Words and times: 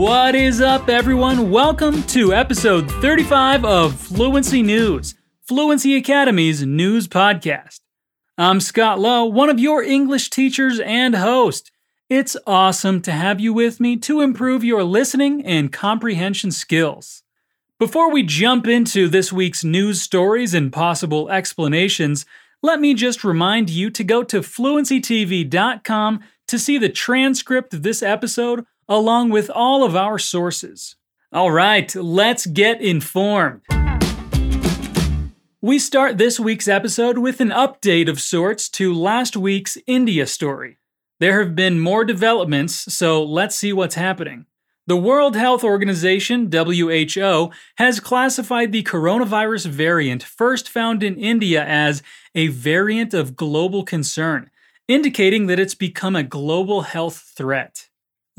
What 0.00 0.34
is 0.34 0.62
up, 0.62 0.88
everyone? 0.88 1.50
Welcome 1.50 2.04
to 2.04 2.32
episode 2.32 2.90
35 2.90 3.66
of 3.66 4.00
Fluency 4.00 4.62
News, 4.62 5.14
Fluency 5.42 5.94
Academy's 5.94 6.64
news 6.64 7.06
podcast. 7.06 7.80
I'm 8.38 8.60
Scott 8.60 8.98
Lowe, 8.98 9.26
one 9.26 9.50
of 9.50 9.60
your 9.60 9.82
English 9.82 10.30
teachers 10.30 10.80
and 10.80 11.16
host. 11.16 11.70
It's 12.08 12.34
awesome 12.46 13.02
to 13.02 13.12
have 13.12 13.40
you 13.40 13.52
with 13.52 13.78
me 13.78 13.98
to 13.98 14.22
improve 14.22 14.64
your 14.64 14.84
listening 14.84 15.44
and 15.44 15.70
comprehension 15.70 16.50
skills. 16.50 17.22
Before 17.78 18.10
we 18.10 18.22
jump 18.22 18.66
into 18.66 19.06
this 19.06 19.30
week's 19.30 19.64
news 19.64 20.00
stories 20.00 20.54
and 20.54 20.72
possible 20.72 21.28
explanations, 21.28 22.24
let 22.62 22.80
me 22.80 22.94
just 22.94 23.22
remind 23.22 23.68
you 23.68 23.90
to 23.90 24.02
go 24.02 24.22
to 24.22 24.40
fluencytv.com 24.40 26.20
to 26.48 26.58
see 26.58 26.78
the 26.78 26.88
transcript 26.88 27.74
of 27.74 27.82
this 27.82 28.02
episode 28.02 28.64
along 28.90 29.30
with 29.30 29.48
all 29.48 29.84
of 29.84 29.94
our 29.94 30.18
sources. 30.18 30.96
All 31.32 31.52
right, 31.52 31.94
let's 31.94 32.44
get 32.44 32.82
informed. 32.82 33.62
We 35.62 35.78
start 35.78 36.18
this 36.18 36.40
week's 36.40 36.66
episode 36.66 37.18
with 37.18 37.40
an 37.40 37.50
update 37.50 38.08
of 38.08 38.20
sorts 38.20 38.68
to 38.70 38.92
last 38.92 39.36
week's 39.36 39.78
India 39.86 40.26
story. 40.26 40.78
There 41.20 41.38
have 41.44 41.54
been 41.54 41.78
more 41.78 42.04
developments, 42.04 42.74
so 42.92 43.22
let's 43.22 43.54
see 43.54 43.72
what's 43.72 43.94
happening. 43.94 44.46
The 44.86 44.96
World 44.96 45.36
Health 45.36 45.62
Organization, 45.62 46.50
WHO, 46.50 47.50
has 47.76 48.00
classified 48.00 48.72
the 48.72 48.82
coronavirus 48.82 49.66
variant 49.66 50.24
first 50.24 50.68
found 50.68 51.04
in 51.04 51.16
India 51.16 51.64
as 51.64 52.02
a 52.34 52.48
variant 52.48 53.14
of 53.14 53.36
global 53.36 53.84
concern, 53.84 54.50
indicating 54.88 55.46
that 55.46 55.60
it's 55.60 55.76
become 55.76 56.16
a 56.16 56.24
global 56.24 56.80
health 56.80 57.32
threat. 57.36 57.89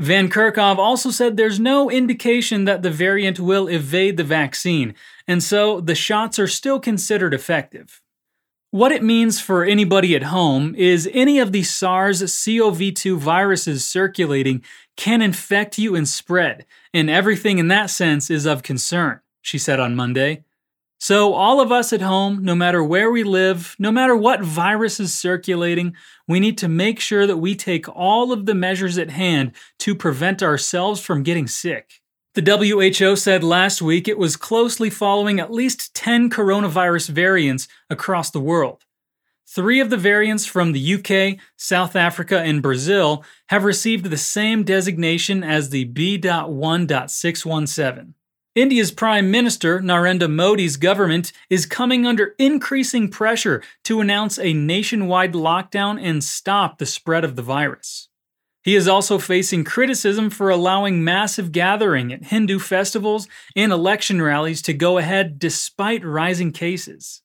Van 0.00 0.28
Kerkhove 0.28 0.78
also 0.78 1.10
said 1.10 1.36
there's 1.36 1.60
no 1.60 1.88
indication 1.88 2.64
that 2.64 2.82
the 2.82 2.90
variant 2.90 3.38
will 3.38 3.68
evade 3.68 4.16
the 4.16 4.24
vaccine, 4.24 4.94
and 5.28 5.42
so 5.42 5.80
the 5.80 5.94
shots 5.94 6.38
are 6.38 6.48
still 6.48 6.80
considered 6.80 7.32
effective. 7.32 8.00
What 8.72 8.90
it 8.90 9.04
means 9.04 9.40
for 9.40 9.64
anybody 9.64 10.16
at 10.16 10.24
home 10.24 10.74
is 10.74 11.08
any 11.12 11.38
of 11.38 11.52
the 11.52 11.62
SARS 11.62 12.20
CoV 12.44 12.92
2 12.92 13.16
viruses 13.16 13.86
circulating 13.86 14.64
can 14.96 15.22
infect 15.22 15.78
you 15.78 15.94
and 15.94 16.08
spread, 16.08 16.66
and 16.92 17.08
everything 17.08 17.58
in 17.58 17.68
that 17.68 17.88
sense 17.88 18.30
is 18.30 18.46
of 18.46 18.64
concern, 18.64 19.20
she 19.42 19.58
said 19.58 19.78
on 19.78 19.94
Monday. 19.94 20.42
So, 21.04 21.34
all 21.34 21.60
of 21.60 21.70
us 21.70 21.92
at 21.92 22.00
home, 22.00 22.42
no 22.42 22.54
matter 22.54 22.82
where 22.82 23.10
we 23.10 23.24
live, 23.24 23.76
no 23.78 23.92
matter 23.92 24.16
what 24.16 24.40
virus 24.40 24.98
is 24.98 25.14
circulating, 25.14 25.94
we 26.26 26.40
need 26.40 26.56
to 26.56 26.66
make 26.66 26.98
sure 26.98 27.26
that 27.26 27.36
we 27.36 27.54
take 27.54 27.86
all 27.94 28.32
of 28.32 28.46
the 28.46 28.54
measures 28.54 28.96
at 28.96 29.10
hand 29.10 29.52
to 29.80 29.94
prevent 29.94 30.42
ourselves 30.42 31.02
from 31.02 31.22
getting 31.22 31.46
sick. 31.46 32.00
The 32.32 32.40
WHO 32.40 33.16
said 33.16 33.44
last 33.44 33.82
week 33.82 34.08
it 34.08 34.16
was 34.16 34.38
closely 34.38 34.88
following 34.88 35.38
at 35.38 35.52
least 35.52 35.94
10 35.94 36.30
coronavirus 36.30 37.10
variants 37.10 37.68
across 37.90 38.30
the 38.30 38.40
world. 38.40 38.86
Three 39.46 39.80
of 39.80 39.90
the 39.90 39.98
variants 39.98 40.46
from 40.46 40.72
the 40.72 40.94
UK, 40.94 41.38
South 41.54 41.96
Africa, 41.96 42.40
and 42.40 42.62
Brazil 42.62 43.22
have 43.48 43.64
received 43.64 44.06
the 44.06 44.16
same 44.16 44.64
designation 44.64 45.44
as 45.44 45.68
the 45.68 45.84
B.1.617. 45.84 48.14
India's 48.54 48.92
Prime 48.92 49.32
Minister 49.32 49.80
Narendra 49.80 50.30
Modi's 50.30 50.76
government 50.76 51.32
is 51.50 51.66
coming 51.66 52.06
under 52.06 52.36
increasing 52.38 53.08
pressure 53.08 53.60
to 53.82 54.00
announce 54.00 54.38
a 54.38 54.52
nationwide 54.52 55.32
lockdown 55.32 56.00
and 56.00 56.22
stop 56.22 56.78
the 56.78 56.86
spread 56.86 57.24
of 57.24 57.34
the 57.34 57.42
virus. 57.42 58.08
He 58.62 58.76
is 58.76 58.86
also 58.86 59.18
facing 59.18 59.64
criticism 59.64 60.30
for 60.30 60.50
allowing 60.50 61.02
massive 61.02 61.50
gathering 61.50 62.12
at 62.12 62.26
Hindu 62.26 62.60
festivals 62.60 63.26
and 63.56 63.72
election 63.72 64.22
rallies 64.22 64.62
to 64.62 64.72
go 64.72 64.98
ahead 64.98 65.40
despite 65.40 66.04
rising 66.04 66.52
cases. 66.52 67.22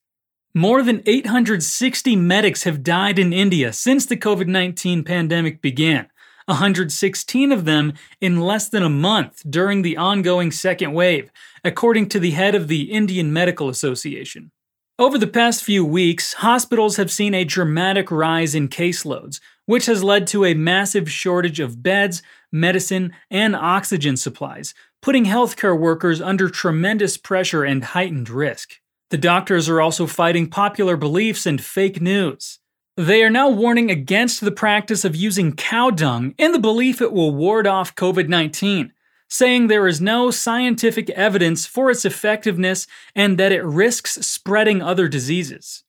More 0.56 0.82
than 0.82 1.04
860 1.06 2.16
medics 2.16 2.64
have 2.64 2.82
died 2.82 3.20
in 3.20 3.34
India 3.34 3.72
since 3.72 4.08
the 4.08 4.18
COVID 4.18 4.48
19 4.48 5.04
pandemic 5.04 5.62
began, 5.62 6.08
116 6.50 7.52
of 7.52 7.66
them 7.66 7.94
in 8.20 8.42
less 8.42 8.68
than 8.70 8.84
a 8.84 8.90
month 8.90 9.42
during 9.50 9.82
the 9.82 9.98
ongoing 9.98 10.52
second 10.52 10.94
wave, 10.94 11.32
according 11.64 12.10
to 12.10 12.20
the 12.20 12.32
head 12.32 12.56
of 12.56 12.68
the 12.68 12.92
Indian 12.92 13.32
Medical 13.32 13.70
Association. 13.70 14.52
Over 14.98 15.18
the 15.18 15.28
past 15.28 15.64
few 15.64 15.86
weeks, 15.86 16.34
hospitals 16.34 16.98
have 16.98 17.10
seen 17.10 17.34
a 17.34 17.46
dramatic 17.46 18.12
rise 18.12 18.54
in 18.54 18.68
caseloads, 18.68 19.40
which 19.66 19.86
has 19.86 20.04
led 20.04 20.28
to 20.28 20.44
a 20.44 20.54
massive 20.54 21.10
shortage 21.10 21.62
of 21.62 21.82
beds, 21.82 22.22
medicine, 22.52 23.14
and 23.32 23.56
oxygen 23.56 24.18
supplies, 24.18 24.74
putting 25.02 25.24
healthcare 25.24 25.80
workers 25.80 26.20
under 26.20 26.50
tremendous 26.50 27.16
pressure 27.16 27.64
and 27.64 27.84
heightened 27.86 28.30
risk. 28.30 28.82
The 29.10 29.18
doctors 29.18 29.70
are 29.70 29.80
also 29.80 30.06
fighting 30.06 30.50
popular 30.50 30.98
beliefs 30.98 31.46
and 31.46 31.64
fake 31.64 32.02
news. 32.02 32.60
They 33.00 33.24
are 33.24 33.30
now 33.30 33.48
warning 33.48 33.90
against 33.90 34.42
the 34.42 34.52
practice 34.52 35.06
of 35.06 35.16
using 35.16 35.54
cow 35.56 35.90
dung 35.90 36.36
in 36.38 36.52
the 36.52 36.60
belief 36.60 37.02
it 37.02 37.14
will 37.14 37.34
ward 37.34 37.66
off 37.66 37.96
COVID 37.96 38.28
19, 38.28 38.92
saying 39.30 39.68
there 39.68 39.88
is 39.88 40.02
no 40.02 40.32
scientific 40.32 41.10
evidence 41.12 41.66
for 41.66 41.90
its 41.90 42.04
effectiveness 42.04 42.88
and 43.16 43.38
that 43.38 43.54
it 43.54 43.64
risks 43.64 44.16
spreading 44.28 44.82
other 44.82 45.08
diseases. 45.08 45.86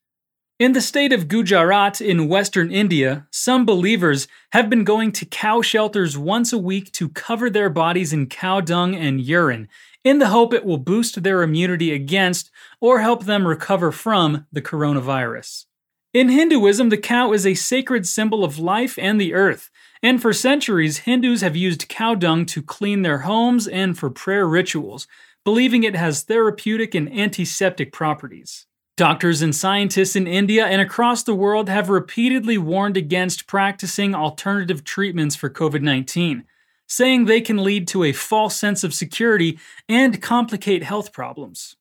In 0.61 0.73
the 0.73 0.81
state 0.81 1.13
of 1.13 1.27
Gujarat 1.27 2.01
in 2.01 2.29
western 2.29 2.71
India, 2.71 3.27
some 3.33 3.67
believers 3.67 4.29
have 4.53 4.71
been 4.71 4.85
going 4.85 5.11
to 5.11 5.27
cow 5.27 5.63
shelters 5.63 6.17
once 6.17 6.53
a 6.53 6.59
week 6.59 6.93
to 6.93 7.09
cover 7.09 7.51
their 7.51 7.71
bodies 7.71 8.13
in 8.13 8.29
cow 8.29 8.61
dung 8.61 8.95
and 8.95 9.21
urine 9.21 9.69
in 10.05 10.21
the 10.21 10.29
hope 10.29 10.55
it 10.55 10.65
will 10.65 10.79
boost 10.79 11.25
their 11.25 11.43
immunity 11.43 11.93
against 11.93 12.53
or 12.81 13.01
help 13.01 13.25
them 13.25 13.49
recover 13.49 13.91
from 13.91 14.47
the 14.53 14.63
coronavirus. 14.63 15.65
In 16.13 16.29
Hinduism, 16.29 16.89
the 16.89 16.97
cow 16.97 17.33
is 17.33 17.47
a 17.47 17.55
sacred 17.55 18.05
symbol 18.05 18.43
of 18.43 18.59
life 18.59 18.99
and 18.99 19.21
the 19.21 19.33
earth, 19.33 19.71
and 20.03 20.21
for 20.21 20.33
centuries, 20.33 20.99
Hindus 20.99 21.41
have 21.41 21.55
used 21.55 21.89
cow 21.89 22.17
dung 22.17 22.47
to 22.47 22.65
clean 22.65 23.03
their 23.03 23.19
homes 23.19 23.69
and 23.69 23.97
for 23.97 24.11
prayer 24.11 24.45
rituals, 24.45 25.07
believing 25.45 25.85
it 25.85 25.95
has 25.95 26.23
therapeutic 26.23 26.97
and 26.97 27.13
antiseptic 27.17 27.93
properties. 27.93 28.67
Doctors 28.97 29.41
and 29.41 29.55
scientists 29.55 30.17
in 30.17 30.27
India 30.27 30.67
and 30.67 30.83
across 30.83 31.23
the 31.23 31.35
world 31.35 31.69
have 31.69 31.89
repeatedly 31.89 32.59
warned 32.59 32.97
against 32.97 33.47
practicing 33.47 34.13
alternative 34.13 34.83
treatments 34.83 35.37
for 35.37 35.49
COVID 35.49 35.81
19, 35.81 36.43
saying 36.89 37.25
they 37.25 37.41
can 37.41 37.63
lead 37.63 37.87
to 37.87 38.03
a 38.03 38.13
false 38.13 38.57
sense 38.57 38.83
of 38.83 38.93
security 38.93 39.61
and 39.89 40.21
complicate 40.21 40.83
health 40.83 41.13
problems. 41.13 41.77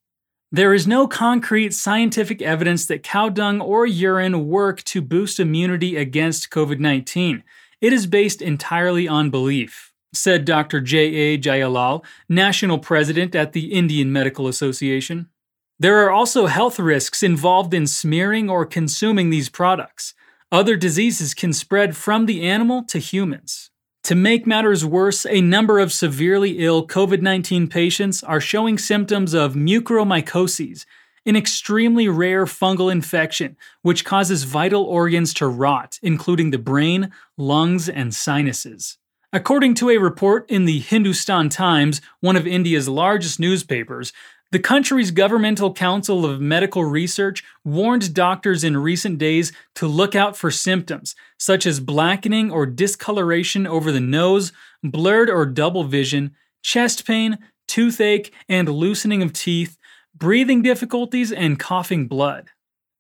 There 0.51 0.73
is 0.73 0.87
no 0.87 1.07
concrete 1.07 1.75
scientific 1.75 2.41
evidence 2.41 2.87
that 2.87 3.03
cow 3.03 3.29
dung 3.29 3.61
or 3.61 3.85
urine 3.85 4.47
work 4.47 4.83
to 4.85 4.99
boost 4.99 5.39
immunity 5.39 5.95
against 5.95 6.49
COVID 6.49 6.79
19. 6.79 7.43
It 7.81 7.93
is 7.93 8.07
based 8.07 8.41
entirely 8.41 9.07
on 9.07 9.29
belief, 9.29 9.93
said 10.11 10.45
Dr. 10.45 10.81
J.A. 10.81 11.37
Jayalal, 11.37 12.03
national 12.27 12.79
president 12.79 13.35
at 13.35 13.53
the 13.53 13.71
Indian 13.71 14.11
Medical 14.11 14.47
Association. 14.47 15.29
There 15.77 16.03
are 16.03 16.11
also 16.11 16.47
health 16.47 16.79
risks 16.79 17.21
involved 17.21 17.73
in 17.75 17.85
smearing 17.85 18.49
or 18.49 18.65
consuming 18.65 19.29
these 19.29 19.49
products. 19.49 20.15
Other 20.51 20.75
diseases 20.75 21.35
can 21.35 21.53
spread 21.53 21.95
from 21.95 22.25
the 22.25 22.41
animal 22.41 22.83
to 22.85 22.97
humans. 22.97 23.69
To 24.09 24.15
make 24.15 24.47
matters 24.47 24.83
worse, 24.83 25.23
a 25.27 25.39
number 25.39 25.77
of 25.77 25.93
severely 25.93 26.65
ill 26.65 26.87
COVID 26.87 27.21
19 27.21 27.67
patients 27.67 28.23
are 28.23 28.41
showing 28.41 28.79
symptoms 28.79 29.35
of 29.35 29.53
mucormycosis, 29.53 30.87
an 31.27 31.35
extremely 31.35 32.07
rare 32.07 32.45
fungal 32.45 32.91
infection 32.91 33.55
which 33.83 34.03
causes 34.03 34.45
vital 34.45 34.81
organs 34.81 35.31
to 35.35 35.47
rot, 35.47 35.99
including 36.01 36.49
the 36.49 36.57
brain, 36.57 37.11
lungs, 37.37 37.87
and 37.87 38.11
sinuses. 38.11 38.97
According 39.31 39.75
to 39.75 39.91
a 39.91 39.99
report 39.99 40.49
in 40.49 40.65
the 40.65 40.79
Hindustan 40.79 41.49
Times, 41.49 42.01
one 42.19 42.35
of 42.35 42.47
India's 42.47 42.89
largest 42.89 43.39
newspapers, 43.39 44.11
the 44.51 44.59
country's 44.59 45.11
Governmental 45.11 45.73
Council 45.73 46.25
of 46.25 46.41
Medical 46.41 46.83
Research 46.83 47.43
warned 47.63 48.13
doctors 48.13 48.63
in 48.63 48.77
recent 48.77 49.19
days 49.19 49.51
to 49.75 49.87
look 49.87 50.15
out 50.15 50.35
for 50.35 50.49
symptoms 50.49 51.15
such 51.37 51.65
as 51.65 51.79
blackening 51.79 52.49
or 52.51 52.65
discoloration 52.65 53.67
over 53.67 53.91
the 53.91 53.99
nose, 53.99 54.51
blurred 54.83 55.29
or 55.29 55.45
double 55.45 55.83
vision, 55.83 56.35
chest 56.63 57.05
pain, 57.05 57.37
toothache 57.67 58.33
and 58.47 58.67
loosening 58.67 59.21
of 59.21 59.33
teeth, 59.33 59.77
breathing 60.15 60.63
difficulties, 60.63 61.31
and 61.31 61.59
coughing 61.59 62.07
blood. 62.07 62.49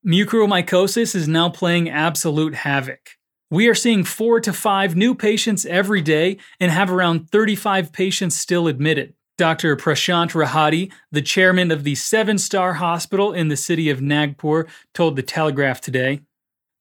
Mucormycosis 0.05 1.15
is 1.15 1.27
now 1.27 1.49
playing 1.49 1.89
absolute 1.89 2.53
havoc. 2.53 3.17
We 3.51 3.67
are 3.67 3.75
seeing 3.75 4.03
four 4.03 4.39
to 4.41 4.53
five 4.53 4.95
new 4.95 5.15
patients 5.15 5.65
every 5.65 6.01
day 6.01 6.37
and 6.59 6.71
have 6.71 6.91
around 6.91 7.31
35 7.31 7.91
patients 7.91 8.37
still 8.37 8.67
admitted. 8.67 9.15
Dr. 9.39 9.77
Prashant 9.77 10.33
Rahate, 10.33 10.91
the 11.13 11.21
chairman 11.21 11.71
of 11.71 11.85
the 11.85 11.95
Seven 11.95 12.37
Star 12.37 12.73
Hospital 12.73 13.31
in 13.31 13.47
the 13.47 13.55
city 13.55 13.89
of 13.89 14.01
Nagpur, 14.01 14.67
told 14.93 15.15
the 15.15 15.23
Telegraph 15.23 15.79
today. 15.79 16.19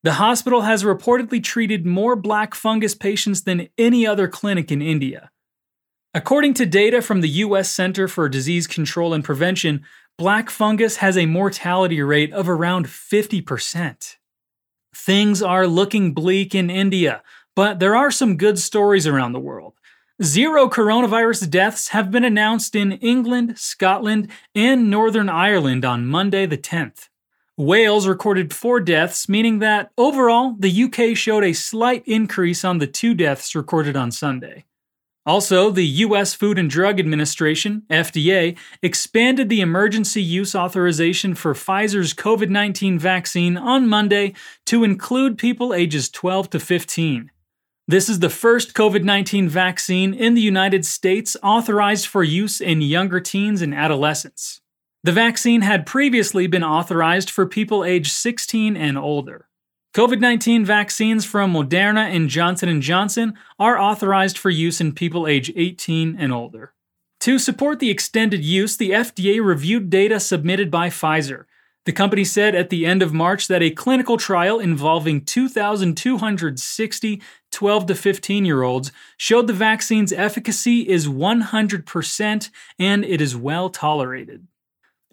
The 0.03 0.13
hospital 0.13 0.63
has 0.63 0.83
reportedly 0.83 1.41
treated 1.41 1.85
more 1.85 2.17
black 2.17 2.53
fungus 2.53 2.95
patients 2.95 3.43
than 3.43 3.69
any 3.77 4.05
other 4.05 4.27
clinic 4.27 4.73
in 4.73 4.81
India. 4.81 5.31
According 6.13 6.55
to 6.55 6.65
data 6.65 7.01
from 7.01 7.21
the 7.21 7.29
U.S. 7.29 7.71
Center 7.71 8.09
for 8.09 8.27
Disease 8.27 8.67
Control 8.67 9.13
and 9.13 9.23
Prevention, 9.23 9.85
black 10.17 10.49
fungus 10.49 10.97
has 10.97 11.17
a 11.17 11.27
mortality 11.27 12.01
rate 12.01 12.33
of 12.33 12.49
around 12.49 12.87
50%. 12.87 14.17
Things 14.93 15.41
are 15.41 15.65
looking 15.65 16.13
bleak 16.13 16.53
in 16.53 16.69
India, 16.69 17.23
but 17.55 17.79
there 17.79 17.95
are 17.95 18.11
some 18.11 18.35
good 18.35 18.59
stories 18.59 19.07
around 19.07 19.31
the 19.31 19.39
world. 19.39 19.75
Zero 20.21 20.67
coronavirus 20.67 21.49
deaths 21.49 21.89
have 21.89 22.11
been 22.11 22.25
announced 22.25 22.75
in 22.75 22.91
England, 22.93 23.57
Scotland, 23.57 24.29
and 24.53 24.89
Northern 24.89 25.29
Ireland 25.29 25.85
on 25.85 26.05
Monday 26.05 26.45
the 26.45 26.57
10th. 26.57 27.07
Wales 27.55 28.05
recorded 28.05 28.53
four 28.53 28.81
deaths, 28.81 29.29
meaning 29.29 29.59
that 29.59 29.91
overall, 29.97 30.57
the 30.59 30.83
UK 30.83 31.15
showed 31.15 31.45
a 31.45 31.53
slight 31.53 32.03
increase 32.05 32.65
on 32.65 32.79
the 32.79 32.87
two 32.87 33.13
deaths 33.13 33.55
recorded 33.55 33.95
on 33.95 34.11
Sunday. 34.11 34.65
Also, 35.25 35.69
the 35.69 35.85
U.S. 35.85 36.33
Food 36.33 36.59
and 36.59 36.69
Drug 36.69 36.99
Administration, 36.99 37.83
FDA, 37.89 38.57
expanded 38.81 39.47
the 39.47 39.61
emergency 39.61 40.21
use 40.21 40.53
authorization 40.53 41.33
for 41.33 41.53
Pfizer's 41.53 42.13
COVID 42.13 42.49
19 42.49 42.99
vaccine 42.99 43.55
on 43.55 43.87
Monday 43.87 44.33
to 44.65 44.83
include 44.83 45.37
people 45.37 45.73
ages 45.73 46.09
12 46.09 46.49
to 46.49 46.59
15. 46.59 47.31
This 47.89 48.07
is 48.07 48.19
the 48.19 48.29
first 48.29 48.75
COVID 48.75 49.03
19 49.03 49.49
vaccine 49.49 50.13
in 50.13 50.35
the 50.35 50.41
United 50.41 50.85
States 50.85 51.35
authorized 51.41 52.05
for 52.05 52.23
use 52.23 52.61
in 52.61 52.81
younger 52.81 53.19
teens 53.19 53.63
and 53.63 53.73
adolescents. 53.73 54.61
The 55.03 55.11
vaccine 55.11 55.61
had 55.61 55.87
previously 55.87 56.45
been 56.45 56.63
authorized 56.63 57.31
for 57.31 57.47
people 57.47 57.83
age 57.83 58.11
16 58.11 58.77
and 58.77 58.95
older. 58.95 59.47
COVID-19 59.95 60.65
vaccines 60.65 61.25
from 61.25 61.51
Moderna 61.51 62.15
and 62.15 62.29
Johnson 62.29 62.79
& 62.81 62.83
Johnson 62.83 63.33
are 63.57 63.79
authorized 63.79 64.37
for 64.37 64.51
use 64.51 64.79
in 64.79 64.93
people 64.93 65.25
age 65.25 65.51
18 65.55 66.15
and 66.19 66.31
older. 66.31 66.75
To 67.21 67.39
support 67.39 67.79
the 67.79 67.89
extended 67.89 68.45
use, 68.45 68.77
the 68.77 68.91
FDA 68.91 69.43
reviewed 69.43 69.89
data 69.89 70.19
submitted 70.19 70.69
by 70.69 70.89
Pfizer, 70.89 71.45
the 71.89 71.93
company 71.93 72.23
said 72.23 72.53
at 72.53 72.69
the 72.69 72.85
end 72.85 73.01
of 73.01 73.15
March 73.15 73.47
that 73.47 73.63
a 73.63 73.71
clinical 73.71 74.15
trial 74.15 74.59
involving 74.59 75.25
2,260 75.25 77.21
12 77.51 77.85
to 77.87 77.95
15 77.95 78.45
year 78.45 78.61
olds 78.61 78.91
showed 79.17 79.47
the 79.47 79.53
vaccine's 79.53 80.13
efficacy 80.13 80.87
is 80.87 81.07
100% 81.07 82.49
and 82.77 83.03
it 83.03 83.19
is 83.19 83.35
well 83.35 83.71
tolerated. 83.71 84.45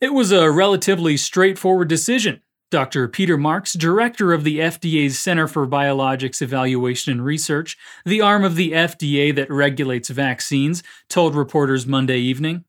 It 0.03 0.13
was 0.13 0.31
a 0.31 0.51
relatively 0.51 1.17
straightforward 1.17 1.89
decision. 1.89 2.43
Dr. 2.71 3.09
Peter 3.09 3.39
Marks, 3.39 3.73
director 3.73 4.35
of 4.35 4.45
the 4.45 4.59
FDA's 4.59 5.19
Center 5.19 5.49
for 5.49 5.67
Biologics 5.67 6.43
Evaluation 6.43 7.11
and 7.11 7.25
Research, 7.25 7.79
the 8.05 8.21
arm 8.21 8.45
of 8.45 8.55
the 8.55 8.73
FDA 8.73 9.35
that 9.35 9.51
regulates 9.51 10.11
vaccines, 10.11 10.83
told 11.09 11.35
reporters 11.35 11.87
Monday 11.87 12.19
evening. 12.19 12.67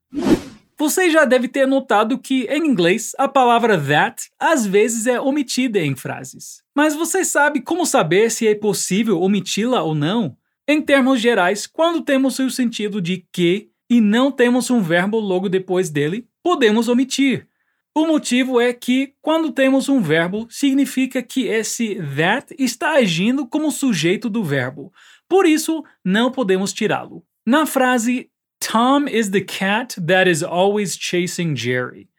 Você 0.80 1.10
já 1.10 1.26
deve 1.26 1.48
ter 1.48 1.66
notado 1.66 2.20
que, 2.20 2.44
em 2.44 2.68
inglês, 2.68 3.14
a 3.18 3.28
palavra 3.28 3.82
that 3.82 4.30
às 4.40 4.66
vezes 4.66 5.08
é 5.08 5.20
omitida 5.20 5.80
em 5.80 5.96
frases. 5.96 6.62
Mas 6.76 6.94
você 6.94 7.26
sabe 7.26 7.62
como 7.62 7.84
saber 7.84 8.30
se 8.30 8.48
é 8.48 8.54
possível 8.54 9.20
omiti-la 9.20 9.82
ou 9.82 9.96
não? 9.96 10.38
Em 10.68 10.80
termos 10.80 11.20
gerais, 11.20 11.66
quando 11.66 12.02
temos 12.02 12.38
o 12.38 12.52
sentido 12.52 13.02
de 13.02 13.26
que 13.34 13.72
e 13.90 14.00
não 14.00 14.32
temos 14.32 14.70
um 14.70 14.82
verbo 14.82 15.20
logo 15.20 15.50
depois 15.50 15.90
dele, 15.90 16.28
podemos 16.44 16.88
omitir. 16.88 17.48
O 17.96 18.06
motivo 18.06 18.62
é 18.62 18.72
que, 18.72 19.14
quando 19.22 19.52
temos 19.52 19.90
um 19.90 20.00
verbo, 20.00 20.46
significa 20.52 21.24
que 21.24 21.48
esse 21.48 21.96
that 22.16 22.54
está 22.60 22.92
agindo 22.92 23.48
como 23.48 23.72
sujeito 23.72 24.30
do 24.30 24.44
verbo. 24.44 24.94
Por 25.28 25.48
isso, 25.48 25.84
não 26.06 26.32
podemos 26.32 26.72
tirá-lo. 26.72 27.24
Na 27.44 27.66
frase 27.66 28.30
Tom 28.60 29.08
is 29.08 29.32
the 29.32 29.42
cat 29.42 29.96
that 29.98 30.28
is 30.28 30.44
always 30.44 30.98
chasing 30.98 31.56
Jerry. 31.56 32.10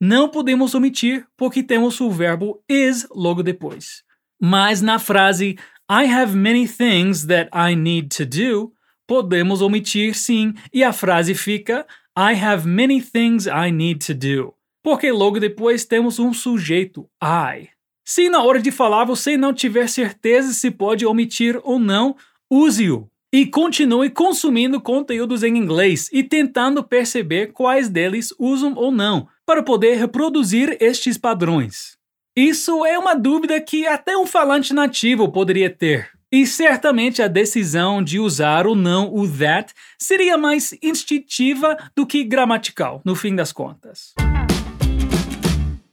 Não 0.00 0.28
podemos 0.28 0.74
omitir 0.74 1.26
porque 1.36 1.62
temos 1.62 2.00
o 2.00 2.10
verbo 2.10 2.62
is 2.68 3.06
logo 3.10 3.42
depois. 3.42 4.04
Mas 4.40 4.80
na 4.80 4.98
frase 4.98 5.58
I 5.90 6.04
have 6.04 6.36
many 6.36 6.66
things 6.68 7.26
that 7.26 7.48
I 7.52 7.74
need 7.74 8.10
to 8.16 8.26
do, 8.26 8.72
podemos 9.08 9.60
omitir 9.62 10.14
sim 10.14 10.54
e 10.72 10.84
a 10.84 10.92
frase 10.92 11.34
fica 11.34 11.86
I 12.16 12.34
have 12.34 12.66
many 12.66 13.00
things 13.00 13.46
I 13.46 13.70
need 13.70 14.04
to 14.06 14.14
do. 14.14 14.54
Porque 14.82 15.10
logo 15.10 15.40
depois 15.40 15.84
temos 15.84 16.18
um 16.18 16.32
sujeito, 16.32 17.08
I. 17.22 17.70
Se 18.04 18.28
na 18.28 18.42
hora 18.42 18.60
de 18.60 18.70
falar 18.70 19.04
você 19.04 19.36
não 19.36 19.52
tiver 19.52 19.88
certeza 19.88 20.52
se 20.52 20.70
pode 20.70 21.04
omitir 21.04 21.60
ou 21.62 21.78
não, 21.78 22.16
use-o. 22.50 23.10
E 23.30 23.44
continue 23.44 24.08
consumindo 24.08 24.80
conteúdos 24.80 25.42
em 25.42 25.58
inglês 25.58 26.08
e 26.10 26.22
tentando 26.22 26.82
perceber 26.82 27.52
quais 27.52 27.86
deles 27.90 28.34
usam 28.38 28.72
ou 28.74 28.90
não, 28.90 29.28
para 29.44 29.62
poder 29.62 29.96
reproduzir 29.96 30.78
estes 30.80 31.18
padrões. 31.18 31.98
Isso 32.34 32.86
é 32.86 32.98
uma 32.98 33.14
dúvida 33.14 33.60
que 33.60 33.86
até 33.86 34.16
um 34.16 34.24
falante 34.24 34.72
nativo 34.72 35.30
poderia 35.30 35.68
ter. 35.68 36.08
E 36.32 36.46
certamente 36.46 37.20
a 37.20 37.28
decisão 37.28 38.02
de 38.02 38.18
usar 38.18 38.66
ou 38.66 38.74
não 38.74 39.14
o 39.14 39.28
that 39.28 39.74
seria 39.98 40.38
mais 40.38 40.74
instintiva 40.82 41.76
do 41.94 42.06
que 42.06 42.24
gramatical, 42.24 43.02
no 43.04 43.14
fim 43.14 43.34
das 43.34 43.52
contas. 43.52 44.14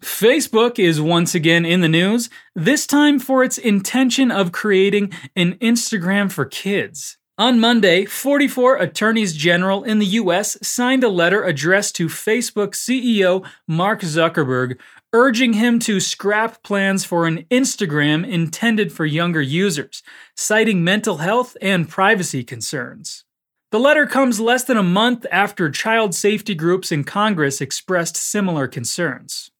Facebook 0.01 0.81
is 0.81 1.01
once 1.01 1.35
again 1.35 1.65
in 1.65 1.81
the 1.81 1.89
news, 1.89 2.29
this 2.55 2.85
time 2.87 3.19
for 3.19 3.43
its 3.43 3.57
intention 3.57 4.31
of 4.31 4.51
creating 4.51 5.09
an 5.35 5.57
Instagram 5.59 6.29
for 6.29 6.45
kids. 6.45 7.17
On 7.37 7.59
Monday, 7.59 8.05
44 8.05 8.77
attorneys 8.77 9.33
general 9.33 9.83
in 9.83 9.99
the 9.99 10.05
US 10.05 10.57
signed 10.65 11.03
a 11.03 11.09
letter 11.09 11.43
addressed 11.43 11.93
to 11.97 12.07
Facebook 12.07 12.69
CEO 12.69 13.45
Mark 13.67 13.99
Zuckerberg, 13.99 14.77
urging 15.11 15.51
him 15.51 15.77
to 15.79 15.99
scrap 15.99 16.63
plans 16.63 17.03
for 17.03 17.27
an 17.27 17.43
Instagram 17.51 18.25
intended 18.25 18.93
for 18.93 19.05
younger 19.05 19.41
users, 19.41 20.01
citing 20.37 20.81
mental 20.81 21.17
health 21.17 21.57
and 21.61 21.89
privacy 21.89 22.41
concerns. 22.41 23.25
The 23.69 23.81
letter 23.81 24.05
comes 24.05 24.39
less 24.39 24.63
than 24.63 24.77
a 24.77 24.83
month 24.83 25.25
after 25.29 25.69
child 25.69 26.15
safety 26.15 26.55
groups 26.55 26.89
in 26.89 27.03
Congress 27.03 27.59
expressed 27.59 28.15
similar 28.15 28.65
concerns. 28.69 29.51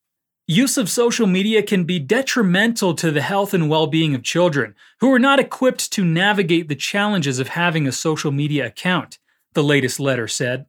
Use 0.48 0.78
of 0.78 0.92
social 0.92 1.26
media 1.26 1.64
can 1.64 1.86
be 1.86 1.98
detrimental 1.98 2.94
to 2.94 3.10
the 3.10 3.24
health 3.24 3.52
and 3.52 3.68
well 3.68 3.88
being 3.88 4.14
of 4.14 4.22
children 4.22 4.76
who 5.00 5.12
are 5.12 5.18
not 5.18 5.40
equipped 5.40 5.92
to 5.92 6.06
navigate 6.06 6.68
the 6.68 6.76
challenges 6.76 7.40
of 7.40 7.48
having 7.48 7.88
a 7.88 7.92
social 7.92 8.32
media 8.32 8.68
account, 8.68 9.18
the 9.54 9.64
latest 9.64 10.00
letter 10.00 10.28
said. 10.28 10.68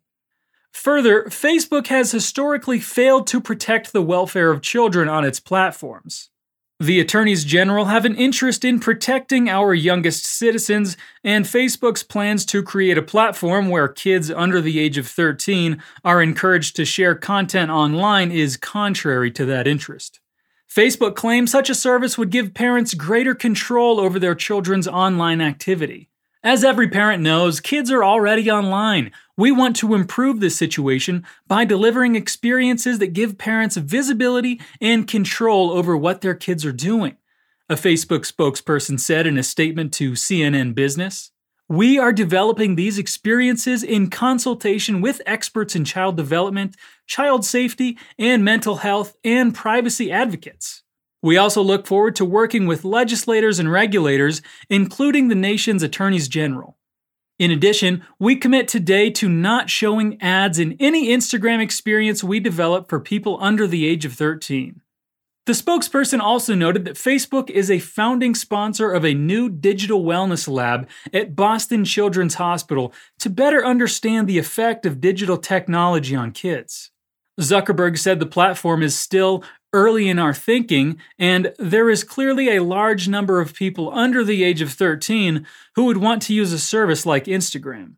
Further, 0.73 1.25
Facebook 1.25 1.89
has 1.89 2.11
historically 2.11 2.81
failed 2.81 3.27
to 3.27 3.41
protect 3.41 3.93
the 3.93 4.01
welfare 4.01 4.51
of 4.51 4.63
children 4.63 5.11
on 5.11 5.27
its 5.27 5.41
platforms. 5.41 6.31
The 6.79 7.01
attorneys 7.01 7.45
general 7.45 7.87
have 7.87 8.05
an 8.05 8.17
interest 8.17 8.63
in 8.63 8.81
protecting 8.81 9.49
our 9.49 9.73
youngest 9.73 10.27
citizens, 10.27 10.99
and 11.25 11.47
Facebook's 11.47 12.03
plans 12.03 12.45
to 12.47 12.63
create 12.63 12.99
a 12.99 13.03
platform 13.03 13.71
where 13.71 13.89
kids 13.89 14.31
under 14.31 14.61
the 14.61 14.79
age 14.79 14.99
of 14.99 15.07
13 15.07 15.83
are 16.05 16.21
encouraged 16.21 16.77
to 16.77 16.85
share 16.85 17.15
content 17.15 17.71
online 17.71 18.31
is 18.31 18.59
contrary 18.59 19.31
to 19.31 19.47
that 19.47 19.67
interest. 19.67 20.21
Facebook 20.71 21.15
claims 21.15 21.51
such 21.51 21.71
a 21.71 21.75
service 21.75 22.19
would 22.19 22.29
give 22.29 22.53
parents 22.53 22.93
greater 22.93 23.35
control 23.35 23.99
over 23.99 24.19
their 24.19 24.35
children's 24.35 24.87
online 24.87 25.41
activity. 25.41 26.11
As 26.43 26.63
every 26.63 26.89
parent 26.89 27.23
knows, 27.23 27.59
kids 27.59 27.91
are 27.91 28.05
already 28.05 28.51
online, 28.51 29.13
We 29.39 29.53
want 29.53 29.77
to 29.77 29.95
improve 29.95 30.41
this 30.41 30.57
situation 30.57 31.27
by 31.47 31.67
delivering 31.67 32.17
experiences 32.17 32.99
that 33.01 33.13
give 33.13 33.37
parents 33.37 33.77
visibility 33.77 34.61
and 34.81 35.07
control 35.07 35.71
over 35.71 35.95
what 35.95 36.23
their 36.23 36.35
kids 36.35 36.65
are 36.65 36.73
doing, 36.73 37.19
a 37.69 37.75
Facebook 37.75 38.21
spokesperson 38.21 38.99
said 38.99 39.27
in 39.27 39.37
a 39.37 39.43
statement 39.43 39.93
to 39.95 40.13
CNN 40.13 40.75
Business. 40.75 41.33
We 41.69 41.99
are 41.99 42.13
developing 42.13 42.77
these 42.77 42.97
experiences 42.97 43.83
in 43.83 44.09
consultation 44.09 45.03
with 45.03 45.21
experts 45.27 45.77
in 45.77 45.85
child 45.85 46.17
development, 46.17 46.77
child 47.07 47.45
safety, 47.45 47.99
and 48.19 48.43
mental 48.43 48.77
health 48.77 49.17
and 49.23 49.55
privacy 49.55 50.11
advocates. 50.11 50.83
We 51.23 51.37
also 51.37 51.61
look 51.61 51.87
forward 51.87 52.17
to 52.17 52.25
working 52.25 52.67
with 52.67 52.85
legislators 52.85 53.59
and 53.59 53.71
regulators, 53.71 54.41
including 54.71 55.29
the 55.29 55.35
nation's 55.35 55.83
attorneys 55.83 56.29
general. 56.29 56.79
In 57.39 57.51
addition, 57.51 58.03
we 58.19 58.37
commit 58.37 58.67
today 58.67 59.11
to 59.11 59.29
not 59.29 59.69
showing 59.69 60.21
ads 60.23 60.59
in 60.59 60.75
any 60.81 61.09
Instagram 61.09 61.61
experience 61.61 62.25
we 62.25 62.41
develop 62.41 62.89
for 62.89 62.99
people 62.99 63.37
under 63.41 63.67
the 63.67 63.87
age 63.87 64.07
of 64.07 64.15
13. 64.15 64.81
The 65.45 65.53
spokesperson 65.53 66.19
also 66.19 66.55
noted 66.55 66.87
that 66.87 66.97
Facebook 66.97 67.51
is 67.51 67.71
a 67.71 67.79
founding 67.79 68.35
sponsor 68.35 68.91
of 68.91 69.05
a 69.05 69.15
new 69.15 69.49
digital 69.49 70.03
wellness 70.03 70.49
lab 70.49 70.89
at 71.13 71.37
Boston 71.37 71.85
Children's 71.85 72.35
Hospital 72.35 72.93
to 73.21 73.31
better 73.31 73.65
understand 73.65 74.27
the 74.27 74.39
effect 74.39 74.87
of 74.87 75.01
digital 75.01 75.37
technology 75.37 76.17
on 76.17 76.33
kids. 76.33 76.91
Zuckerberg 77.41 77.99
said 77.99 78.19
the 78.19 78.27
platform 78.27 78.83
is 78.83 78.95
still 78.95 79.43
early 79.73 80.09
in 80.09 80.19
our 80.19 80.33
thinking, 80.33 80.97
and 81.19 81.53
there 81.59 81.91
is 81.91 82.03
clearly 82.03 82.57
a 82.57 82.63
large 82.63 83.09
number 83.09 83.41
of 83.41 83.55
people 83.55 83.91
under 83.93 84.25
the 84.25 84.43
age 84.43 84.63
of 84.63 84.73
13 84.73 85.45
who 85.75 85.85
would 85.85 85.99
want 85.99 86.23
to 86.23 86.33
use 86.33 86.53
a 86.53 86.59
service 86.59 87.05
like 87.05 87.27
Instagram. 87.27 87.97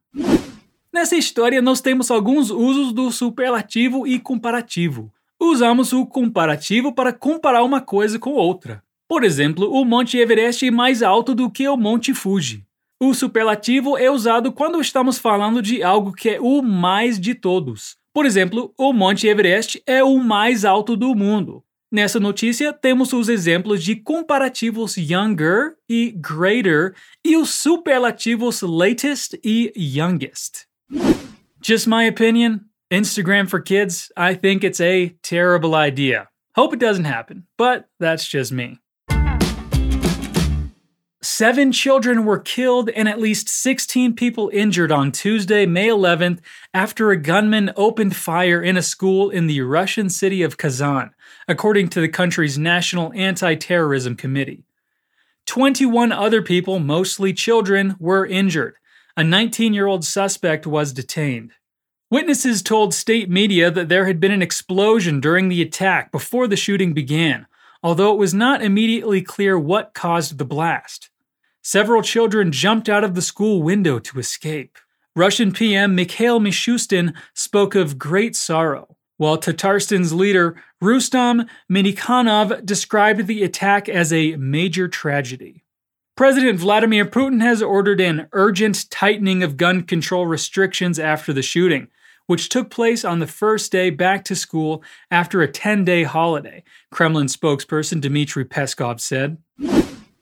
Nessa 0.93 1.17
história, 1.17 1.63
nós 1.63 1.81
temos 1.81 2.11
alguns 2.11 2.51
usos 2.51 2.93
do 2.93 3.13
superlativo 3.13 4.07
e 4.07 4.19
comparativo. 4.19 5.13
Usamos 5.39 5.93
o 5.93 6.05
comparativo 6.05 6.93
para 6.93 7.13
comparar 7.13 7.63
uma 7.63 7.81
coisa 7.81 8.19
com 8.19 8.31
outra. 8.31 8.83
Por 9.07 9.23
exemplo, 9.23 9.71
o 9.71 9.85
Monte 9.85 10.19
Everest 10.19 10.67
é 10.67 10.71
mais 10.71 11.03
alto 11.03 11.35
do 11.35 11.49
que 11.49 11.69
o 11.69 11.77
Monte 11.77 12.13
Fuji. 12.13 12.65
O 13.01 13.15
superlativo 13.15 13.97
é 13.97 14.11
usado 14.11 14.51
quando 14.51 14.81
estamos 14.81 15.19
falando 15.19 15.63
de 15.63 15.85
algo 15.85 16.13
que 16.13 16.31
é 16.31 16.41
o 16.41 16.61
mais 16.61 17.21
de 17.21 17.35
todos. 17.35 17.98
Por 18.19 18.27
exemplo, 18.27 18.75
o 18.77 18.93
Monte 18.93 19.29
Everest 19.29 19.81
é 19.87 20.03
o 20.03 20.19
mais 20.19 20.65
alto 20.65 20.97
do 20.97 21.15
mundo. 21.15 21.63
Nessa 21.89 22.19
notícia, 22.19 22.73
temos 22.73 23.13
os 23.13 23.29
exemplos 23.29 23.81
de 23.85 23.95
comparativos 23.95 24.97
younger 24.97 25.77
e 25.89 26.11
greater 26.17 26.97
e 27.25 27.37
os 27.37 27.51
superlativos 27.51 28.61
latest 28.61 29.39
e 29.45 29.73
youngest. 29.77 30.67
Just 31.63 31.87
my 31.87 32.09
opinion, 32.09 32.63
Instagram 32.91 33.47
for 33.47 33.63
kids, 33.63 34.13
I 34.17 34.35
think 34.35 34.67
it's 34.67 34.81
a 34.81 35.15
terrible 35.23 35.77
idea. 35.77 36.27
Hope 36.57 36.75
it 36.75 36.85
doesn't 36.85 37.07
happen, 37.07 37.45
but 37.57 37.85
that's 38.01 38.29
just 38.29 38.51
me. 38.51 38.81
Seven 41.21 41.73
children 41.73 42.25
were 42.25 42.39
killed 42.39 42.91
and 42.91 43.09
at 43.09 43.19
least 43.19 43.49
16 43.49 44.15
people 44.15 44.51
injured 44.53 44.93
on 44.93 45.11
Tuesday, 45.11 45.67
May 45.67 45.89
11th, 45.89 46.39
after 46.73 47.11
a 47.11 47.17
gunman 47.17 47.73
opened 47.75 48.15
fire 48.15 48.63
in 48.63 48.77
a 48.77 48.83
school 48.83 49.29
in 49.29 49.49
the 49.49 49.61
Russian 49.63 50.11
city 50.11 50.43
of 50.43 50.57
Kazan, 50.57 51.11
according 51.49 51.89
to 51.89 52.01
the 52.01 52.09
country's 52.09 52.57
National 52.57 53.13
Anti 53.15 53.57
Terrorism 53.57 54.15
Committee. 54.15 54.63
21 55.47 56.13
other 56.13 56.41
people, 56.41 56.79
mostly 56.79 57.33
children, 57.33 57.97
were 57.99 58.25
injured. 58.25 58.77
A 59.17 59.25
19 59.25 59.75
year 59.75 59.89
old 59.89 60.05
suspect 60.05 60.69
was 60.69 60.93
detained. 60.93 61.51
Witnesses 62.11 62.63
told 62.63 62.95
state 62.95 63.29
media 63.29 63.73
that 63.73 63.89
there 63.89 64.07
had 64.07 64.21
been 64.21 64.31
an 64.31 64.41
explosion 64.41 65.19
during 65.21 65.49
the 65.49 65.63
attack 65.63 66.13
before 66.13 66.47
the 66.47 66.57
shooting 66.57 66.93
began, 66.95 67.48
although 67.83 68.13
it 68.13 68.19
was 68.19 68.35
not 68.35 68.63
immediately 68.63 69.23
clear 69.23 69.59
what 69.59 69.95
caused 69.95 70.39
the 70.39 70.45
blast. 70.45 71.11
Several 71.63 72.03
children 72.03 72.53
jumped 72.53 72.89
out 72.89 73.05
of 73.05 73.15
the 73.15 73.23
school 73.23 73.63
window 73.63 73.99
to 73.99 74.19
escape. 74.19 74.79
Russian 75.15 75.53
PM 75.53 75.95
Mikhail 75.95 76.41
Mishustin 76.41 77.15
spoke 77.35 77.75
of 77.75 77.99
great 77.99 78.37
sorrow, 78.37 78.97
while 79.17 79.37
Tatarstan's 79.37 80.13
leader 80.13 80.63
Rustam 80.81 81.45
Minikhanov 81.71 82.65
described 82.65 83.27
the 83.27 83.43
attack 83.43 83.89
as 83.89 84.13
a 84.13 84.37
major 84.37 84.89
tragedy. 84.89 85.65
President 86.17 86.59
Vladimir 86.59 87.05
Putin 87.05 87.43
has 87.43 87.63
ordered 87.63 88.01
an 88.01 88.29
urgent 88.33 88.91
tightening 88.91 89.43
of 89.43 89.57
gun 89.57 89.83
control 89.83 90.27
restrictions 90.27 90.99
after 90.99 91.33
the 91.33 91.43
shooting, 91.43 91.89
which 92.29 92.49
took 92.49 92.71
place 92.71 93.05
on 93.05 93.19
the 93.19 93.27
first 93.27 93.73
day 93.73 93.91
back 93.91 94.23
to 94.25 94.37
school 94.37 94.83
after 95.11 95.43
a 95.43 95.49
10 95.49 95.85
day 95.85 96.05
holiday, 96.05 96.63
Kremlin 96.93 97.27
spokesperson 97.27 98.01
Dmitry 98.01 98.45
Peskov 98.45 99.01
said. 99.01 99.37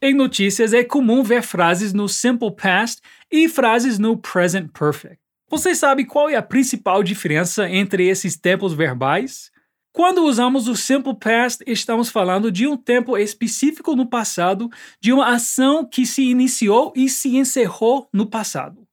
Em 0.01 0.15
notícias 0.15 0.73
é 0.73 0.85
comum 0.85 1.23
ver 1.23 1.43
frases 1.43 1.93
no 1.93 2.09
simple 2.09 2.51
past 2.51 3.03
e 3.31 3.49
frases 3.49 3.99
no 3.99 4.17
present 4.17 4.73
perfect. 4.73 5.19
Você 5.49 5.75
sabe 5.75 6.05
qual 6.05 6.29
é 6.29 6.37
a 6.37 6.43
principal 6.43 7.03
diferença 7.03 7.69
entre 7.69 8.09
esses 8.09 8.37
tempos 8.37 8.73
verbais? 8.73 9.51
Quando 9.93 10.25
usamos 10.25 10.69
o 10.69 10.77
simple 10.77 11.15
past, 11.15 11.65
estamos 11.67 12.11
falando 12.11 12.53
de 12.53 12.67
um 12.67 12.77
tempo 12.77 13.17
específico 13.17 13.97
no 13.97 14.07
passado, 14.07 14.69
de 15.01 15.13
uma 15.13 15.35
ação 15.35 15.89
que 15.89 16.05
se 16.05 16.23
iniciou 16.23 16.93
e 16.95 17.09
se 17.09 17.37
encerrou 17.37 18.07
no 18.13 18.27
passado. 18.29 18.86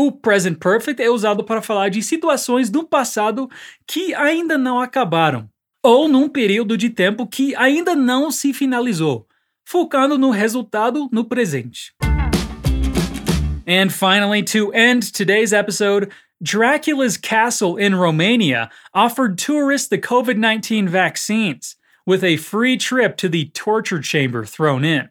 O 0.00 0.12
present 0.12 0.60
perfect 0.60 1.02
é 1.02 1.10
usado 1.10 1.42
para 1.42 1.60
falar 1.60 1.88
de 1.88 2.04
situações 2.04 2.70
do 2.70 2.86
passado 2.86 3.50
que 3.84 4.14
ainda 4.14 4.56
não 4.56 4.80
acabaram, 4.80 5.50
ou 5.82 6.06
num 6.06 6.28
período 6.28 6.78
de 6.78 6.88
tempo 6.88 7.26
que 7.26 7.52
ainda 7.56 7.96
não 7.96 8.30
se 8.30 8.54
finalizou, 8.54 9.26
focando 9.66 10.16
no 10.16 10.30
resultado 10.30 11.08
no 11.10 11.24
presente. 11.24 11.92
And 13.66 13.90
finally, 13.90 14.44
to 14.44 14.72
end 14.72 15.12
today's 15.12 15.52
episode, 15.52 16.12
Dracula's 16.40 17.16
Castle 17.16 17.76
in 17.76 17.96
Romania 17.96 18.70
offered 18.94 19.36
tourists 19.36 19.88
the 19.88 19.98
COVID 19.98 20.36
19 20.36 20.86
vaccines, 20.86 21.74
with 22.06 22.22
a 22.22 22.36
free 22.36 22.76
trip 22.76 23.16
to 23.16 23.28
the 23.28 23.46
torture 23.46 24.00
chamber 24.00 24.44
thrown 24.44 24.84
in. 24.84 25.08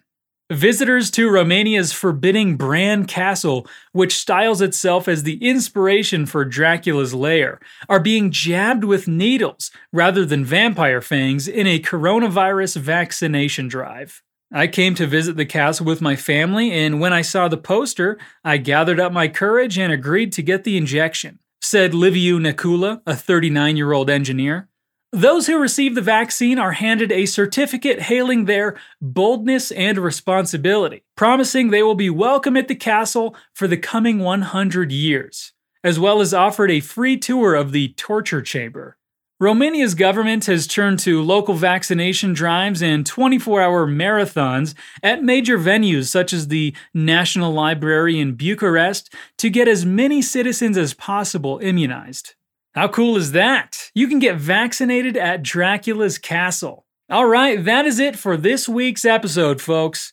Visitors 0.52 1.12
to 1.12 1.30
Romania's 1.30 1.92
forbidding 1.92 2.56
Bran 2.56 3.04
Castle, 3.04 3.68
which 3.92 4.18
styles 4.18 4.62
itself 4.62 5.10
as 5.10 5.24
the 5.24 5.36
inspiration 5.46 6.26
for 6.26 6.46
Dracula's 6.46 7.14
lair, 7.14 7.60
are 7.90 8.00
being 8.00 8.32
jabbed 8.32 8.86
with 8.86 9.10
needles 9.10 9.72
rather 9.92 10.24
than 10.24 10.46
vampire 10.46 11.02
fangs 11.02 11.50
in 11.50 11.68
a 11.68 11.82
coronavirus 11.82 12.78
vaccination 12.78 13.68
drive. 13.68 14.24
I 14.50 14.68
came 14.68 14.96
to 14.96 15.06
visit 15.06 15.36
the 15.36 15.46
castle 15.46 15.86
with 15.86 16.00
my 16.00 16.16
family, 16.16 16.72
and 16.72 17.02
when 17.02 17.12
I 17.12 17.24
saw 17.24 17.50
the 17.50 17.58
poster, 17.58 18.18
I 18.46 18.56
gathered 18.56 19.02
up 19.02 19.12
my 19.12 19.28
courage 19.28 19.78
and 19.78 19.92
agreed 19.92 20.32
to 20.32 20.42
get 20.42 20.64
the 20.64 20.78
injection, 20.78 21.40
said 21.60 21.92
Liviu 21.92 22.40
Necula, 22.40 23.02
a 23.06 23.18
39 23.18 23.76
year 23.76 23.92
old 23.92 24.10
engineer. 24.10 24.70
Those 25.14 25.48
who 25.48 25.58
receive 25.58 25.96
the 25.96 26.02
vaccine 26.02 26.60
are 26.60 26.74
handed 26.74 27.14
a 27.14 27.26
certificate 27.26 28.02
hailing 28.02 28.44
their 28.44 28.78
boldness 29.02 29.72
and 29.72 29.98
responsibility, 29.98 31.04
promising 31.16 31.70
they 31.70 31.82
will 31.82 31.96
be 31.96 32.10
welcome 32.10 32.58
at 32.58 32.68
the 32.68 32.76
castle 32.76 33.34
for 33.54 33.70
the 33.70 33.78
coming 33.78 34.20
100 34.20 34.92
years, 34.92 35.54
as 35.82 35.98
well 35.98 36.20
as 36.20 36.34
offered 36.34 36.70
a 36.70 36.82
free 36.82 37.16
tour 37.16 37.56
of 37.56 37.72
the 37.72 37.94
torture 37.94 38.42
chamber. 38.42 38.98
Romania's 39.40 39.94
government 39.94 40.48
has 40.48 40.68
turned 40.68 41.00
to 41.00 41.22
local 41.24 41.54
vaccination 41.54 42.34
drives 42.34 42.82
and 42.82 43.06
24 43.06 43.62
hour 43.62 43.88
marathons 43.88 44.74
at 45.02 45.24
major 45.24 45.58
venues 45.58 46.08
such 46.08 46.34
as 46.34 46.50
the 46.50 46.76
National 46.94 47.54
Library 47.54 48.20
in 48.20 48.34
Bucharest 48.34 49.14
to 49.38 49.50
get 49.50 49.70
as 49.70 49.86
many 49.86 50.22
citizens 50.22 50.76
as 50.76 50.94
possible 50.94 51.60
immunized. 51.60 52.34
How 52.78 52.88
cool 52.88 53.18
is 53.18 53.32
that? 53.32 53.90
You 53.96 54.08
can 54.08 54.20
get 54.20 54.38
vaccinated 54.38 55.18
at 55.18 55.42
Dracula's 55.42 56.20
Castle. 56.20 56.86
All 57.10 57.26
right, 57.26 57.66
that 57.66 57.88
is 57.88 58.00
it 58.00 58.16
for 58.16 58.38
this 58.38 58.70
week's 58.70 59.04
episode, 59.04 59.60
folks. 59.60 60.12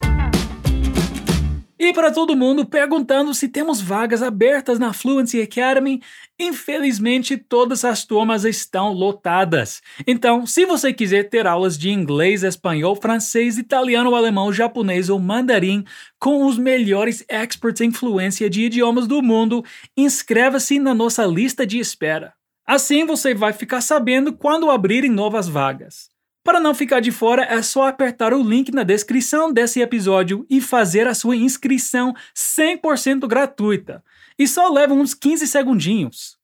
E 1.78 1.92
para 1.92 2.10
todo 2.10 2.34
mundo 2.34 2.64
perguntando 2.64 3.34
se 3.34 3.48
temos 3.48 3.82
vagas 3.82 4.22
abertas 4.22 4.78
na 4.78 4.94
Fluency 4.94 5.42
Academy, 5.42 6.00
infelizmente 6.38 7.36
todas 7.36 7.84
as 7.84 8.06
turmas 8.06 8.46
estão 8.46 8.94
lotadas. 8.94 9.82
Então, 10.06 10.46
se 10.46 10.64
você 10.64 10.90
quiser 10.90 11.24
ter 11.24 11.46
aulas 11.46 11.76
de 11.76 11.90
inglês, 11.90 12.42
espanhol, 12.42 12.96
francês, 12.96 13.58
italiano, 13.58 14.14
alemão, 14.14 14.50
japonês 14.50 15.10
ou 15.10 15.18
mandarim 15.18 15.84
com 16.18 16.46
os 16.46 16.56
melhores 16.56 17.22
experts 17.28 17.82
em 17.82 17.92
fluência 17.92 18.48
de 18.48 18.62
idiomas 18.62 19.06
do 19.06 19.20
mundo, 19.20 19.62
inscreva-se 19.94 20.78
na 20.78 20.94
nossa 20.94 21.26
lista 21.26 21.66
de 21.66 21.78
espera. 21.78 22.32
Assim 22.66 23.04
você 23.04 23.34
vai 23.34 23.52
ficar 23.52 23.80
sabendo 23.80 24.32
quando 24.32 24.70
abrirem 24.70 25.10
novas 25.10 25.48
vagas. 25.48 26.08
Para 26.42 26.60
não 26.60 26.74
ficar 26.74 27.00
de 27.00 27.10
fora, 27.10 27.42
é 27.42 27.62
só 27.62 27.86
apertar 27.86 28.34
o 28.34 28.42
link 28.42 28.70
na 28.70 28.82
descrição 28.82 29.52
desse 29.52 29.80
episódio 29.80 30.44
e 30.50 30.60
fazer 30.60 31.06
a 31.06 31.14
sua 31.14 31.36
inscrição 31.36 32.14
100% 32.34 33.26
gratuita. 33.26 34.02
e 34.38 34.46
só 34.48 34.68
leva 34.68 34.94
uns 34.94 35.14
15 35.14 35.46
segundinhos. 35.46 36.36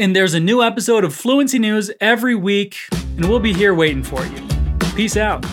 And 0.00 0.14
there's 0.14 0.34
a 0.34 0.40
new 0.40 0.62
episode 0.62 1.04
of 1.04 1.14
Fluency 1.14 1.58
News 1.58 1.90
every 2.00 2.34
week, 2.34 2.76
and 3.16 3.26
we'll 3.26 3.40
be 3.40 3.52
here 3.52 3.74
waiting 3.74 4.02
for 4.02 4.24
you. 4.24 4.40
Peace 4.94 5.16
out. 5.16 5.44